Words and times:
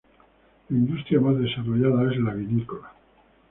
La 0.69 0.77
industria 0.77 1.19
más 1.21 1.37
desarrollada 1.37 2.11
es 2.11 2.17
la 2.19 2.33
vinícola. 2.33 2.91